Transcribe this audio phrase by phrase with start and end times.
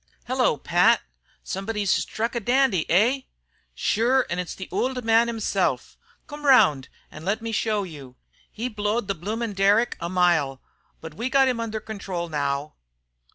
[0.25, 1.03] "Hello, Pat.
[1.43, 3.21] Somebody's struck a dandy, eh?"
[3.75, 5.95] "Shure it's the ould man hisself.
[6.25, 8.15] Coom round, let me show you.
[8.51, 10.59] He blowed the bloomin' derrick a mile,
[11.01, 12.73] but we got him under control now."